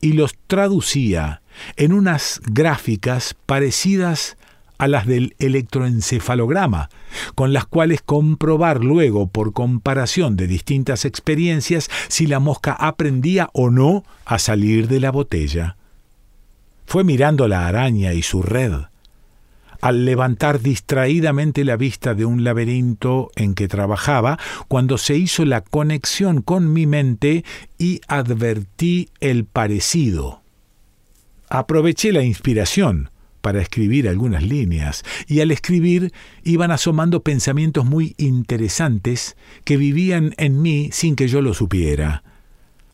y 0.00 0.14
los 0.14 0.34
traducía 0.46 1.42
en 1.76 1.92
unas 1.92 2.40
gráficas 2.44 3.36
parecidas 3.46 4.36
a 4.82 4.88
las 4.88 5.06
del 5.06 5.36
electroencefalograma, 5.38 6.90
con 7.36 7.52
las 7.52 7.66
cuales 7.66 8.02
comprobar 8.02 8.82
luego 8.82 9.28
por 9.28 9.52
comparación 9.52 10.36
de 10.36 10.48
distintas 10.48 11.04
experiencias 11.04 11.88
si 12.08 12.26
la 12.26 12.40
mosca 12.40 12.72
aprendía 12.72 13.48
o 13.52 13.70
no 13.70 14.02
a 14.24 14.40
salir 14.40 14.88
de 14.88 14.98
la 14.98 15.12
botella. 15.12 15.76
Fue 16.84 17.04
mirando 17.04 17.46
la 17.46 17.68
araña 17.68 18.12
y 18.12 18.22
su 18.22 18.42
red, 18.42 18.72
al 19.82 20.04
levantar 20.04 20.60
distraídamente 20.60 21.64
la 21.64 21.76
vista 21.76 22.14
de 22.14 22.24
un 22.24 22.44
laberinto 22.44 23.30
en 23.36 23.54
que 23.54 23.68
trabajaba, 23.68 24.38
cuando 24.68 24.96
se 24.96 25.16
hizo 25.16 25.44
la 25.44 25.60
conexión 25.60 26.40
con 26.40 26.72
mi 26.72 26.86
mente 26.86 27.44
y 27.78 28.00
advertí 28.06 29.10
el 29.20 29.44
parecido. 29.44 30.40
Aproveché 31.50 32.12
la 32.12 32.22
inspiración 32.22 33.10
para 33.42 33.60
escribir 33.60 34.08
algunas 34.08 34.44
líneas, 34.44 35.02
y 35.26 35.40
al 35.40 35.50
escribir 35.50 36.12
iban 36.44 36.70
asomando 36.70 37.24
pensamientos 37.24 37.84
muy 37.84 38.14
interesantes 38.18 39.36
que 39.64 39.76
vivían 39.76 40.32
en 40.38 40.62
mí 40.62 40.90
sin 40.92 41.16
que 41.16 41.26
yo 41.26 41.42
lo 41.42 41.54
supiera. 41.54 42.22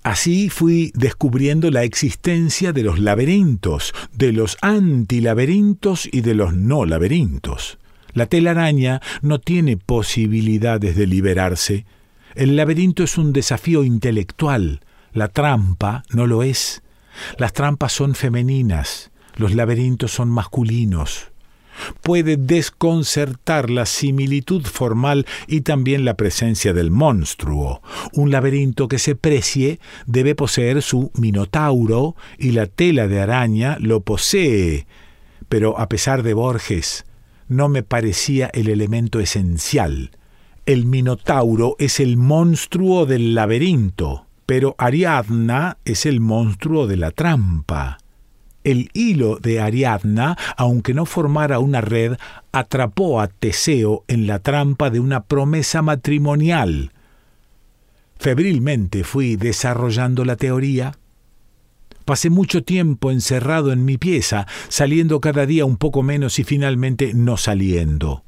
Así 0.08 0.48
fui 0.48 0.90
descubriendo 0.94 1.70
la 1.70 1.82
existencia 1.82 2.72
de 2.72 2.82
los 2.82 2.98
laberintos, 2.98 3.92
de 4.14 4.32
los 4.32 4.56
antilaberintos 4.62 6.08
y 6.10 6.22
de 6.22 6.34
los 6.34 6.54
no 6.54 6.86
laberintos. 6.86 7.76
La 8.14 8.24
telaraña 8.24 9.02
no 9.20 9.38
tiene 9.38 9.76
posibilidades 9.76 10.96
de 10.96 11.06
liberarse. 11.06 11.84
El 12.34 12.56
laberinto 12.56 13.02
es 13.02 13.18
un 13.18 13.34
desafío 13.34 13.84
intelectual, 13.84 14.80
la 15.12 15.28
trampa 15.28 16.04
no 16.08 16.26
lo 16.26 16.42
es. 16.42 16.80
Las 17.36 17.52
trampas 17.52 17.92
son 17.92 18.14
femeninas, 18.14 19.10
los 19.36 19.54
laberintos 19.54 20.10
son 20.10 20.30
masculinos. 20.30 21.32
Puede 22.02 22.36
desconcertar 22.36 23.70
la 23.70 23.86
similitud 23.86 24.64
formal 24.64 25.26
y 25.46 25.62
también 25.62 26.04
la 26.04 26.14
presencia 26.14 26.72
del 26.72 26.90
monstruo. 26.90 27.82
Un 28.12 28.30
laberinto 28.30 28.88
que 28.88 28.98
se 28.98 29.14
precie 29.14 29.80
debe 30.06 30.34
poseer 30.34 30.82
su 30.82 31.10
minotauro 31.14 32.16
y 32.38 32.52
la 32.52 32.66
tela 32.66 33.08
de 33.08 33.20
araña 33.20 33.76
lo 33.80 34.00
posee. 34.00 34.86
Pero 35.48 35.78
a 35.78 35.88
pesar 35.88 36.22
de 36.22 36.34
Borges, 36.34 37.04
no 37.48 37.68
me 37.68 37.82
parecía 37.82 38.50
el 38.52 38.68
elemento 38.68 39.20
esencial. 39.20 40.10
El 40.66 40.84
minotauro 40.84 41.76
es 41.78 42.00
el 42.00 42.16
monstruo 42.16 43.06
del 43.06 43.34
laberinto 43.34 44.28
pero 44.48 44.74
Ariadna 44.78 45.76
es 45.84 46.06
el 46.06 46.20
monstruo 46.20 46.86
de 46.86 46.96
la 46.96 47.10
trampa. 47.10 47.98
El 48.64 48.90
hilo 48.92 49.36
de 49.36 49.60
Ariadna, 49.60 50.36
aunque 50.56 50.94
no 50.94 51.06
formara 51.06 51.58
una 51.58 51.80
red, 51.80 52.16
atrapó 52.52 53.20
a 53.20 53.28
Teseo 53.28 54.04
en 54.08 54.26
la 54.26 54.40
trampa 54.40 54.90
de 54.90 55.00
una 55.00 55.24
promesa 55.24 55.80
matrimonial. 55.82 56.92
Febrilmente 58.18 59.04
fui 59.04 59.36
desarrollando 59.36 60.24
la 60.24 60.36
teoría. 60.36 60.92
Pasé 62.04 62.30
mucho 62.30 62.64
tiempo 62.64 63.10
encerrado 63.10 63.72
en 63.72 63.84
mi 63.84 63.96
pieza, 63.96 64.46
saliendo 64.68 65.20
cada 65.20 65.46
día 65.46 65.64
un 65.64 65.76
poco 65.76 66.02
menos 66.02 66.38
y 66.38 66.44
finalmente 66.44 67.12
no 67.14 67.36
saliendo. 67.36 68.24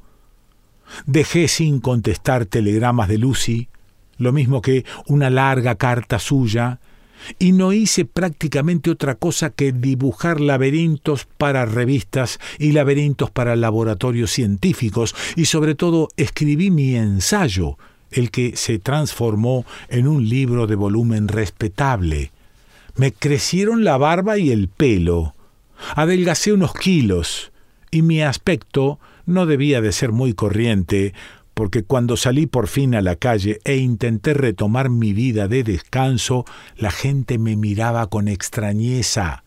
Dejé 1.05 1.47
sin 1.47 1.79
contestar 1.79 2.45
telegramas 2.45 3.09
de 3.09 3.17
Lucy, 3.17 3.69
lo 4.17 4.31
mismo 4.31 4.61
que 4.61 4.85
una 5.07 5.29
larga 5.29 5.75
carta 5.75 6.19
suya, 6.19 6.79
y 7.39 7.51
no 7.51 7.73
hice 7.73 8.05
prácticamente 8.05 8.89
otra 8.89 9.15
cosa 9.15 9.49
que 9.49 9.71
dibujar 9.71 10.39
laberintos 10.39 11.27
para 11.37 11.65
revistas 11.65 12.39
y 12.59 12.71
laberintos 12.71 13.31
para 13.31 13.55
laboratorios 13.55 14.31
científicos, 14.31 15.15
y 15.35 15.45
sobre 15.45 15.75
todo 15.75 16.09
escribí 16.17 16.71
mi 16.71 16.95
ensayo, 16.95 17.77
el 18.11 18.31
que 18.31 18.55
se 18.55 18.79
transformó 18.79 19.65
en 19.89 20.07
un 20.07 20.27
libro 20.27 20.67
de 20.67 20.75
volumen 20.75 21.27
respetable. 21.27 22.31
Me 22.95 23.13
crecieron 23.13 23.83
la 23.83 23.97
barba 23.97 24.37
y 24.37 24.51
el 24.51 24.67
pelo, 24.67 25.33
adelgacé 25.95 26.53
unos 26.53 26.73
kilos, 26.73 27.51
y 27.89 28.01
mi 28.01 28.21
aspecto 28.21 28.99
no 29.25 29.45
debía 29.45 29.81
de 29.81 29.91
ser 29.91 30.11
muy 30.11 30.33
corriente, 30.33 31.13
porque 31.53 31.83
cuando 31.83 32.17
salí 32.17 32.47
por 32.47 32.67
fin 32.67 32.95
a 32.95 33.01
la 33.01 33.15
calle 33.15 33.59
e 33.63 33.77
intenté 33.77 34.33
retomar 34.33 34.89
mi 34.89 35.13
vida 35.13 35.47
de 35.47 35.63
descanso, 35.63 36.45
la 36.75 36.91
gente 36.91 37.37
me 37.37 37.55
miraba 37.55 38.07
con 38.07 38.27
extrañeza. 38.27 39.43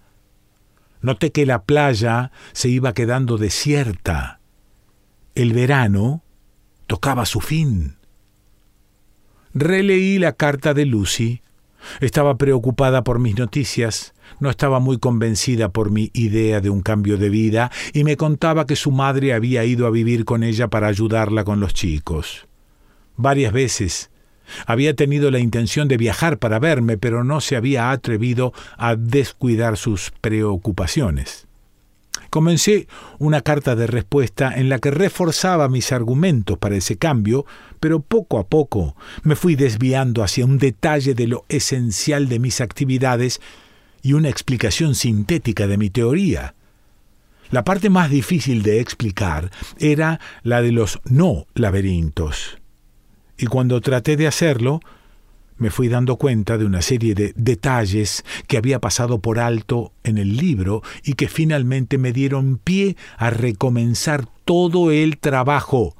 Noté 1.00 1.32
que 1.32 1.46
la 1.46 1.64
playa 1.64 2.32
se 2.52 2.68
iba 2.68 2.94
quedando 2.94 3.36
desierta. 3.36 4.40
El 5.34 5.52
verano 5.52 6.22
tocaba 6.86 7.26
su 7.26 7.40
fin. 7.40 7.96
Releí 9.52 10.18
la 10.18 10.32
carta 10.32 10.74
de 10.74 10.86
Lucy. 10.86 11.43
Estaba 12.00 12.36
preocupada 12.36 13.04
por 13.04 13.18
mis 13.18 13.36
noticias 13.38 14.14
no 14.40 14.50
estaba 14.50 14.80
muy 14.80 14.98
convencida 14.98 15.68
por 15.68 15.90
mi 15.90 16.10
idea 16.12 16.60
de 16.60 16.70
un 16.70 16.80
cambio 16.80 17.16
de 17.16 17.28
vida 17.28 17.70
y 17.92 18.04
me 18.04 18.16
contaba 18.16 18.66
que 18.66 18.76
su 18.76 18.90
madre 18.90 19.32
había 19.32 19.64
ido 19.64 19.86
a 19.86 19.90
vivir 19.90 20.24
con 20.24 20.42
ella 20.42 20.68
para 20.68 20.88
ayudarla 20.88 21.44
con 21.44 21.60
los 21.60 21.74
chicos. 21.74 22.46
Varias 23.16 23.52
veces 23.52 24.10
había 24.66 24.94
tenido 24.94 25.30
la 25.30 25.38
intención 25.38 25.88
de 25.88 25.96
viajar 25.96 26.38
para 26.38 26.58
verme, 26.58 26.98
pero 26.98 27.24
no 27.24 27.40
se 27.40 27.56
había 27.56 27.90
atrevido 27.90 28.52
a 28.76 28.96
descuidar 28.96 29.76
sus 29.76 30.12
preocupaciones. 30.20 31.46
Comencé 32.28 32.88
una 33.18 33.42
carta 33.42 33.76
de 33.76 33.86
respuesta 33.86 34.52
en 34.54 34.68
la 34.68 34.80
que 34.80 34.90
reforzaba 34.90 35.68
mis 35.68 35.92
argumentos 35.92 36.58
para 36.58 36.74
ese 36.74 36.98
cambio, 36.98 37.46
pero 37.84 38.00
poco 38.00 38.38
a 38.38 38.48
poco 38.48 38.96
me 39.24 39.36
fui 39.36 39.56
desviando 39.56 40.22
hacia 40.22 40.46
un 40.46 40.56
detalle 40.56 41.12
de 41.12 41.26
lo 41.26 41.44
esencial 41.50 42.30
de 42.30 42.38
mis 42.38 42.62
actividades 42.62 43.42
y 44.00 44.14
una 44.14 44.30
explicación 44.30 44.94
sintética 44.94 45.66
de 45.66 45.76
mi 45.76 45.90
teoría. 45.90 46.54
La 47.50 47.62
parte 47.62 47.90
más 47.90 48.08
difícil 48.08 48.62
de 48.62 48.80
explicar 48.80 49.50
era 49.78 50.18
la 50.42 50.62
de 50.62 50.72
los 50.72 50.98
no 51.04 51.44
laberintos. 51.52 52.56
Y 53.36 53.48
cuando 53.48 53.82
traté 53.82 54.16
de 54.16 54.28
hacerlo, 54.28 54.80
me 55.58 55.68
fui 55.68 55.88
dando 55.88 56.16
cuenta 56.16 56.56
de 56.56 56.64
una 56.64 56.80
serie 56.80 57.14
de 57.14 57.34
detalles 57.36 58.24
que 58.48 58.56
había 58.56 58.80
pasado 58.80 59.18
por 59.18 59.38
alto 59.38 59.92
en 60.04 60.16
el 60.16 60.38
libro 60.38 60.80
y 61.02 61.12
que 61.12 61.28
finalmente 61.28 61.98
me 61.98 62.14
dieron 62.14 62.56
pie 62.56 62.96
a 63.18 63.28
recomenzar 63.28 64.26
todo 64.46 64.90
el 64.90 65.18
trabajo 65.18 65.94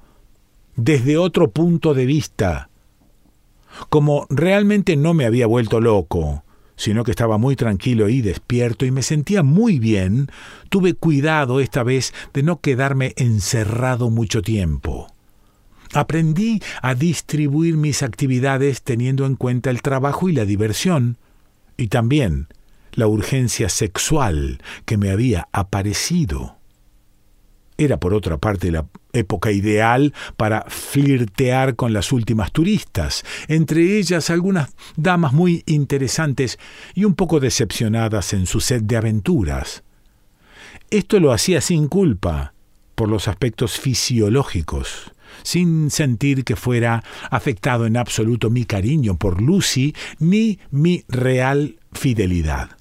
desde 0.77 1.17
otro 1.17 1.51
punto 1.51 1.95
de 1.95 2.07
vista. 2.07 2.71
Como 3.89 4.27
realmente 4.31 4.97
no 4.97 5.15
me 5.15 5.27
había 5.27 5.47
vuelto 5.47 5.81
loco, 5.81 6.45
sino 6.77 7.05
que 7.05 7.11
estaba 7.11 7.39
muy 7.39 7.57
tranquilo 7.57 8.09
y 8.09 8.21
despierto 8.21 8.85
y 8.85 8.91
me 8.91 9.03
sentía 9.03 9.43
muy 9.43 9.79
bien, 9.79 10.29
tuve 10.69 10.95
cuidado 10.95 11.61
esta 11.61 11.83
vez 11.83 12.13
de 12.33 12.43
no 12.43 12.61
quedarme 12.61 13.15
encerrado 13.17 14.11
mucho 14.11 14.43
tiempo. 14.43 15.09
Aprendí 15.93 16.61
a 16.83 16.95
distribuir 16.95 17.77
mis 17.77 18.03
actividades 18.03 18.83
teniendo 18.83 19.27
en 19.27 19.37
cuenta 19.37 19.71
el 19.71 19.83
trabajo 19.83 20.29
y 20.29 20.33
la 20.33 20.45
diversión, 20.45 21.19
y 21.77 21.89
también 21.89 22.49
la 22.93 23.07
urgencia 23.07 23.69
sexual 23.69 24.61
que 24.85 24.97
me 24.97 25.11
había 25.11 25.49
aparecido. 25.53 26.54
Era 27.77 27.99
por 27.99 28.15
otra 28.15 28.39
parte 28.39 28.71
la 28.71 28.87
época 29.13 29.51
ideal 29.51 30.15
para 30.37 30.65
flirtear 30.69 31.75
con 31.75 31.93
las 31.93 32.13
últimas 32.13 32.53
turistas, 32.53 33.25
entre 33.49 33.99
ellas 33.99 34.31
algunas 34.31 34.71
damas 34.97 35.33
muy 35.33 35.63
interesantes 35.67 36.59
y 36.95 37.05
un 37.05 37.15
poco 37.15 37.41
decepcionadas 37.41 38.33
en 38.33 38.47
su 38.47 38.61
sed 38.61 38.83
de 38.83 38.97
aventuras. 38.97 39.83
Esto 40.91 41.19
lo 41.19 41.33
hacía 41.33 41.61
sin 41.61 41.89
culpa, 41.89 42.55
por 42.95 43.09
los 43.09 43.27
aspectos 43.27 43.79
fisiológicos, 43.81 45.13
sin 45.43 45.91
sentir 45.91 46.45
que 46.45 46.55
fuera 46.55 47.03
afectado 47.31 47.87
en 47.87 47.97
absoluto 47.97 48.51
mi 48.51 48.65
cariño 48.65 49.17
por 49.17 49.43
Lucy 49.43 49.95
ni 50.21 50.61
mi 50.71 51.05
real 51.09 51.77
fidelidad. 51.93 52.77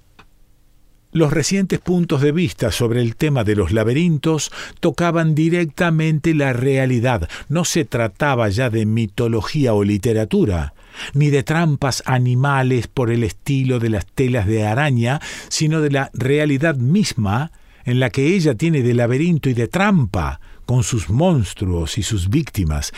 Los 1.13 1.32
recientes 1.32 1.80
puntos 1.80 2.21
de 2.21 2.32
vista 2.32 2.71
sobre 2.71 2.99
el 2.99 3.15
tema 3.15 3.43
de 3.43 3.56
los 3.56 3.71
laberintos 3.71 4.52
tocaban 4.80 5.36
directamente 5.36 6.34
la 6.34 6.54
realidad. 6.54 7.30
No 7.49 7.65
se 7.65 7.86
trataba 7.86 8.49
ya 8.49 8.71
de 8.71 8.88
mitología 8.88 9.76
o 9.76 9.84
literatura, 9.84 10.73
ni 11.13 11.30
de 11.30 11.43
trampas 11.43 12.02
animales 12.08 12.88
por 12.88 13.12
el 13.12 13.23
estilo 13.23 13.78
de 13.78 13.91
las 13.91 14.08
telas 14.08 14.47
de 14.47 14.65
araña, 14.65 15.21
sino 15.49 15.82
de 15.82 15.91
la 15.91 16.10
realidad 16.15 16.78
misma 16.78 17.52
en 17.86 17.99
la 17.99 18.10
que 18.10 18.34
ella 18.34 18.56
tiene 18.56 18.82
de 18.82 18.95
laberinto 18.95 19.49
y 19.49 19.54
de 19.54 19.67
trampa, 19.67 20.39
con 20.65 20.84
sus 20.84 21.10
monstruos 21.12 21.99
y 21.99 22.04
sus 22.04 22.30
víctimas 22.30 22.91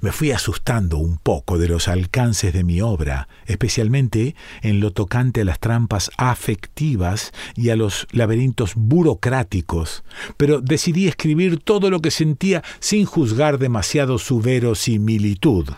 me 0.00 0.12
fui 0.12 0.32
asustando 0.32 0.98
un 0.98 1.18
poco 1.18 1.58
de 1.58 1.68
los 1.68 1.88
alcances 1.88 2.52
de 2.52 2.64
mi 2.64 2.80
obra, 2.80 3.28
especialmente 3.46 4.34
en 4.62 4.80
lo 4.80 4.92
tocante 4.92 5.42
a 5.42 5.44
las 5.44 5.58
trampas 5.58 6.10
afectivas 6.16 7.32
y 7.56 7.70
a 7.70 7.76
los 7.76 8.06
laberintos 8.12 8.74
burocráticos, 8.76 10.04
pero 10.36 10.60
decidí 10.60 11.08
escribir 11.08 11.58
todo 11.58 11.90
lo 11.90 12.00
que 12.00 12.10
sentía 12.10 12.62
sin 12.80 13.04
juzgar 13.04 13.58
demasiado 13.58 14.18
su 14.18 14.40
verosimilitud. 14.40 15.68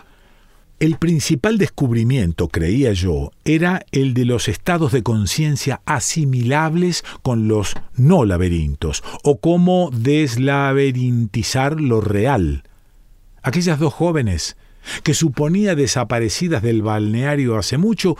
El 0.79 0.99
principal 0.99 1.57
descubrimiento, 1.57 2.49
creía 2.49 2.93
yo, 2.93 3.31
era 3.47 3.87
el 3.93 4.13
de 4.13 4.27
los 4.27 4.47
estados 4.47 4.93
de 4.93 5.03
conciencia 5.03 5.81
asimilables 5.87 7.03
con 7.23 7.49
los 7.49 7.73
no 7.95 8.27
laberintos, 8.27 9.03
o 9.25 9.41
cómo 9.41 9.91
deslaberintizar 9.91 11.81
lo 11.81 12.03
real, 12.03 12.65
aquellas 13.47 13.79
dos 13.79 13.95
jóvenes 13.95 14.57
que 15.05 15.15
suponía 15.15 15.77
desaparecidas 15.77 16.63
del 16.63 16.83
balneario 16.83 17.57
hace 17.57 17.79
mucho, 17.79 18.17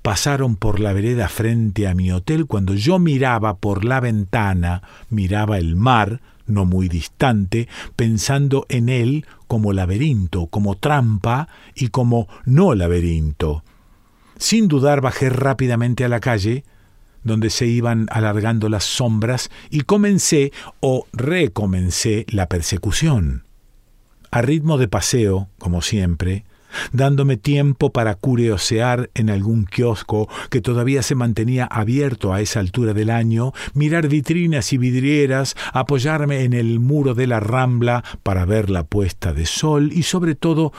pasaron 0.00 0.56
por 0.56 0.80
la 0.80 0.94
vereda 0.94 1.28
frente 1.28 1.86
a 1.86 1.94
mi 1.94 2.10
hotel 2.10 2.46
cuando 2.46 2.72
yo 2.72 2.98
miraba 2.98 3.58
por 3.58 3.84
la 3.84 4.00
ventana, 4.00 4.82
miraba 5.10 5.58
el 5.58 5.76
mar, 5.76 6.22
no 6.46 6.64
muy 6.64 6.88
distante, 6.88 7.68
pensando 7.94 8.64
en 8.70 8.88
él 8.88 9.26
como 9.46 9.74
laberinto, 9.74 10.46
como 10.46 10.78
trampa 10.78 11.48
y 11.74 11.88
como 11.88 12.26
no 12.46 12.74
laberinto. 12.74 13.62
Sin 14.38 14.66
dudar 14.66 15.02
bajé 15.02 15.28
rápidamente 15.28 16.06
a 16.06 16.08
la 16.08 16.20
calle, 16.20 16.64
donde 17.22 17.50
se 17.50 17.66
iban 17.66 18.06
alargando 18.10 18.70
las 18.70 18.84
sombras, 18.84 19.50
y 19.68 19.82
comencé 19.82 20.52
o 20.80 21.06
recomencé 21.12 22.24
la 22.30 22.46
persecución. 22.46 23.44
A 24.30 24.42
ritmo 24.42 24.78
de 24.78 24.86
paseo, 24.86 25.48
como 25.58 25.82
siempre, 25.82 26.44
dándome 26.92 27.36
tiempo 27.36 27.90
para 27.90 28.14
curiosear 28.14 29.10
en 29.14 29.28
algún 29.28 29.64
kiosco 29.64 30.28
que 30.50 30.60
todavía 30.60 31.02
se 31.02 31.14
mantenía 31.14 31.64
abierto 31.64 32.32
a 32.32 32.40
esa 32.40 32.60
altura 32.60 32.94
del 32.94 33.10
año, 33.10 33.52
mirar 33.74 34.08
vitrinas 34.08 34.72
y 34.72 34.78
vidrieras, 34.78 35.56
apoyarme 35.72 36.44
en 36.44 36.52
el 36.52 36.78
muro 36.80 37.14
de 37.14 37.26
la 37.26 37.40
rambla 37.40 38.04
para 38.22 38.44
ver 38.44 38.70
la 38.70 38.84
puesta 38.84 39.32
de 39.32 39.46
sol 39.46 39.90
y 39.92 40.04
sobre 40.04 40.36
todo 40.36 40.72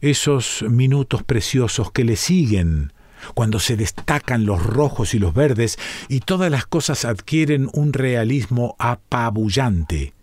esos 0.00 0.64
minutos 0.68 1.22
preciosos 1.22 1.92
que 1.92 2.04
le 2.04 2.16
siguen, 2.16 2.92
cuando 3.34 3.58
se 3.58 3.76
destacan 3.76 4.44
los 4.44 4.64
rojos 4.64 5.14
y 5.14 5.18
los 5.18 5.34
verdes 5.34 5.78
y 6.08 6.20
todas 6.20 6.50
las 6.50 6.66
cosas 6.66 7.04
adquieren 7.04 7.68
un 7.72 7.92
realismo 7.92 8.76
apabullante. 8.78 10.17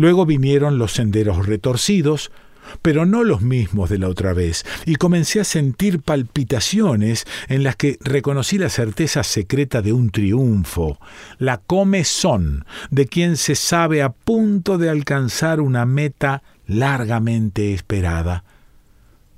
Luego 0.00 0.24
vinieron 0.24 0.78
los 0.78 0.94
senderos 0.94 1.44
retorcidos, 1.44 2.32
pero 2.80 3.04
no 3.04 3.22
los 3.22 3.42
mismos 3.42 3.90
de 3.90 3.98
la 3.98 4.08
otra 4.08 4.32
vez, 4.32 4.64
y 4.86 4.94
comencé 4.94 5.40
a 5.40 5.44
sentir 5.44 6.00
palpitaciones 6.00 7.26
en 7.48 7.64
las 7.64 7.76
que 7.76 7.98
reconocí 8.00 8.56
la 8.56 8.70
certeza 8.70 9.22
secreta 9.24 9.82
de 9.82 9.92
un 9.92 10.08
triunfo, 10.08 10.98
la 11.36 11.58
comezón 11.58 12.64
de 12.90 13.08
quien 13.08 13.36
se 13.36 13.54
sabe 13.54 14.00
a 14.00 14.08
punto 14.08 14.78
de 14.78 14.88
alcanzar 14.88 15.60
una 15.60 15.84
meta 15.84 16.42
largamente 16.66 17.74
esperada. 17.74 18.44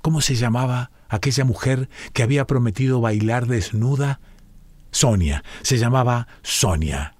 ¿Cómo 0.01 0.21
se 0.21 0.35
llamaba 0.35 0.91
aquella 1.09 1.43
mujer 1.43 1.89
que 2.13 2.23
había 2.23 2.47
prometido 2.47 3.01
bailar 3.01 3.47
desnuda? 3.47 4.21
Sonia, 4.91 5.43
se 5.61 5.77
llamaba 5.77 6.29
Sonia. 6.41 7.15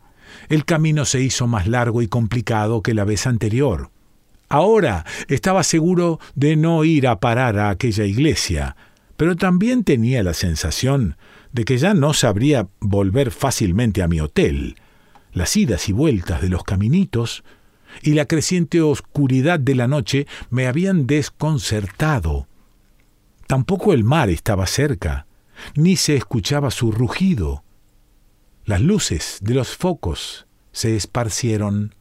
El 0.50 0.66
camino 0.66 1.06
se 1.06 1.22
hizo 1.22 1.48
más 1.48 1.68
largo 1.68 2.02
y 2.02 2.08
complicado 2.08 2.82
que 2.82 2.94
la 2.94 3.06
vez 3.06 3.28
anterior. 3.28 3.90
Ahora 4.50 5.06
estaba 5.28 5.64
seguro 5.64 6.20
de 6.36 6.56
no 6.56 6.84
ir 6.84 7.08
a 7.08 7.20
parar 7.20 7.58
a 7.58 7.70
aquella 7.70 8.06
iglesia, 8.06 8.76
pero 9.18 9.36
también 9.36 9.84
tenía 9.84 10.22
la 10.24 10.34
sensación 10.34 11.18
de 11.52 11.66
que 11.66 11.78
ya 11.78 11.94
no 11.94 12.14
sabría 12.14 12.68
volver 12.80 13.32
fácilmente 13.32 14.04
a 14.04 14.08
mi 14.08 14.20
hotel. 14.20 14.76
Las 15.32 15.56
idas 15.56 15.90
y 15.90 15.94
vueltas 15.94 16.42
de 16.42 16.50
los 16.50 16.64
caminitos 16.64 17.44
y 18.02 18.14
la 18.14 18.26
creciente 18.26 18.82
oscuridad 18.82 19.60
de 19.60 19.76
la 19.76 19.88
noche 19.88 20.28
me 20.50 20.68
habían 20.68 21.08
desconcertado. 21.08 22.48
Tampoco 23.48 23.94
el 23.94 24.04
mar 24.04 24.30
estaba 24.30 24.66
cerca, 24.66 25.28
ni 25.76 25.96
se 25.96 26.16
escuchaba 26.16 26.72
su 26.72 26.92
rugido. 26.92 27.64
Las 28.66 28.82
luces 28.82 29.40
de 29.42 29.54
los 29.54 29.76
focos 29.76 30.48
se 30.72 30.96
esparcieron 30.96 31.94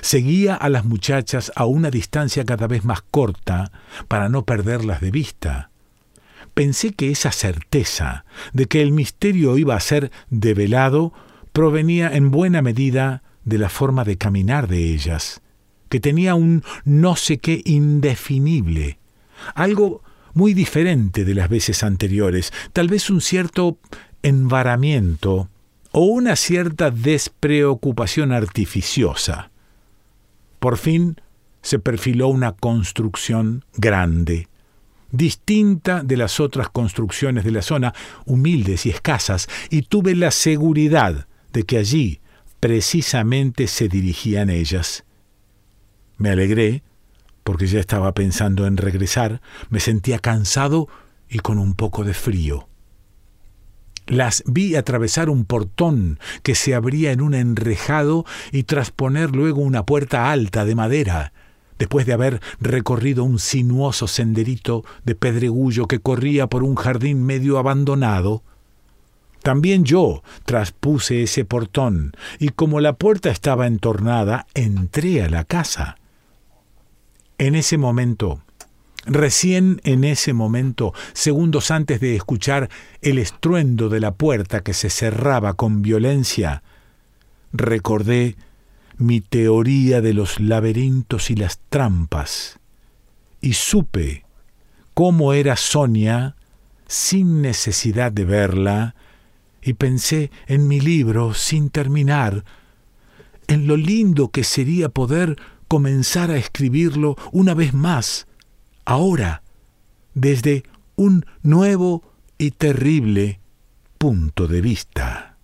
Seguía 0.00 0.54
a 0.54 0.68
las 0.68 0.84
muchachas 0.84 1.52
a 1.54 1.66
una 1.66 1.90
distancia 1.90 2.44
cada 2.44 2.66
vez 2.66 2.84
más 2.84 3.02
corta 3.02 3.70
para 4.08 4.28
no 4.28 4.44
perderlas 4.44 5.00
de 5.00 5.10
vista. 5.10 5.70
Pensé 6.54 6.92
que 6.92 7.10
esa 7.10 7.32
certeza 7.32 8.24
de 8.52 8.66
que 8.66 8.80
el 8.80 8.92
misterio 8.92 9.58
iba 9.58 9.74
a 9.74 9.80
ser 9.80 10.10
develado 10.30 11.12
provenía 11.52 12.14
en 12.14 12.30
buena 12.30 12.62
medida 12.62 13.22
de 13.44 13.58
la 13.58 13.68
forma 13.68 14.04
de 14.04 14.16
caminar 14.16 14.68
de 14.68 14.92
ellas, 14.92 15.42
que 15.88 16.00
tenía 16.00 16.34
un 16.34 16.64
no 16.84 17.16
sé 17.16 17.38
qué 17.38 17.60
indefinible, 17.64 18.98
algo 19.54 20.02
muy 20.32 20.54
diferente 20.54 21.24
de 21.24 21.34
las 21.34 21.48
veces 21.48 21.82
anteriores, 21.82 22.52
tal 22.72 22.88
vez 22.88 23.10
un 23.10 23.20
cierto 23.20 23.78
envaramiento 24.22 25.50
o 25.96 26.06
una 26.06 26.34
cierta 26.34 26.90
despreocupación 26.90 28.32
artificiosa. 28.32 29.52
Por 30.58 30.76
fin 30.76 31.20
se 31.62 31.78
perfiló 31.78 32.26
una 32.28 32.50
construcción 32.50 33.64
grande, 33.76 34.48
distinta 35.12 36.02
de 36.02 36.16
las 36.16 36.40
otras 36.40 36.68
construcciones 36.68 37.44
de 37.44 37.52
la 37.52 37.62
zona, 37.62 37.94
humildes 38.26 38.86
y 38.86 38.90
escasas, 38.90 39.48
y 39.70 39.82
tuve 39.82 40.16
la 40.16 40.32
seguridad 40.32 41.28
de 41.52 41.62
que 41.62 41.78
allí 41.78 42.20
precisamente 42.58 43.68
se 43.68 43.88
dirigían 43.88 44.50
ellas. 44.50 45.04
Me 46.16 46.30
alegré, 46.30 46.82
porque 47.44 47.68
ya 47.68 47.78
estaba 47.78 48.12
pensando 48.14 48.66
en 48.66 48.78
regresar, 48.78 49.40
me 49.70 49.78
sentía 49.78 50.18
cansado 50.18 50.88
y 51.28 51.38
con 51.38 51.58
un 51.58 51.74
poco 51.74 52.02
de 52.02 52.14
frío. 52.14 52.68
Las 54.06 54.42
vi 54.46 54.76
atravesar 54.76 55.30
un 55.30 55.44
portón 55.44 56.18
que 56.42 56.54
se 56.54 56.74
abría 56.74 57.12
en 57.12 57.22
un 57.22 57.34
enrejado 57.34 58.26
y 58.52 58.64
trasponer 58.64 59.34
luego 59.34 59.62
una 59.62 59.86
puerta 59.86 60.30
alta 60.30 60.66
de 60.66 60.74
madera, 60.74 61.32
después 61.78 62.04
de 62.04 62.12
haber 62.12 62.40
recorrido 62.60 63.24
un 63.24 63.38
sinuoso 63.38 64.06
senderito 64.06 64.84
de 65.04 65.14
pedregullo 65.14 65.86
que 65.86 66.00
corría 66.00 66.48
por 66.48 66.64
un 66.64 66.74
jardín 66.74 67.24
medio 67.24 67.58
abandonado. 67.58 68.42
También 69.42 69.84
yo 69.84 70.22
traspuse 70.44 71.22
ese 71.22 71.44
portón, 71.44 72.12
y 72.38 72.50
como 72.50 72.80
la 72.80 72.94
puerta 72.94 73.30
estaba 73.30 73.66
entornada, 73.66 74.46
entré 74.54 75.22
a 75.22 75.30
la 75.30 75.44
casa. 75.44 75.96
En 77.38 77.54
ese 77.54 77.78
momento 77.78 78.42
Recién 79.06 79.80
en 79.84 80.02
ese 80.02 80.32
momento, 80.32 80.94
segundos 81.12 81.70
antes 81.70 82.00
de 82.00 82.16
escuchar 82.16 82.70
el 83.02 83.18
estruendo 83.18 83.90
de 83.90 84.00
la 84.00 84.14
puerta 84.14 84.62
que 84.62 84.72
se 84.72 84.88
cerraba 84.88 85.54
con 85.54 85.82
violencia, 85.82 86.62
recordé 87.52 88.36
mi 88.96 89.20
teoría 89.20 90.00
de 90.00 90.14
los 90.14 90.40
laberintos 90.40 91.30
y 91.30 91.34
las 91.34 91.60
trampas, 91.68 92.58
y 93.42 93.52
supe 93.52 94.24
cómo 94.94 95.34
era 95.34 95.56
Sonia 95.56 96.36
sin 96.86 97.42
necesidad 97.42 98.10
de 98.10 98.24
verla, 98.24 98.94
y 99.60 99.74
pensé 99.74 100.30
en 100.46 100.66
mi 100.66 100.80
libro 100.80 101.34
sin 101.34 101.68
terminar, 101.68 102.44
en 103.48 103.66
lo 103.66 103.76
lindo 103.76 104.28
que 104.28 104.44
sería 104.44 104.88
poder 104.88 105.36
comenzar 105.68 106.30
a 106.30 106.36
escribirlo 106.36 107.16
una 107.32 107.52
vez 107.52 107.74
más, 107.74 108.26
ahora 108.84 109.42
desde 110.14 110.64
un 110.96 111.26
nuevo 111.42 112.02
y 112.38 112.52
terrible 112.52 113.40
punto 113.98 114.46
de 114.46 114.60
vista. 114.60 115.36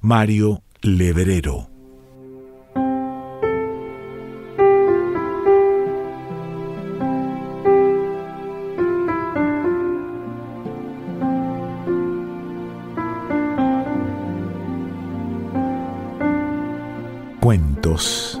Mario 0.00 0.62
Leverero 0.82 1.68
Cuentos 17.40 18.40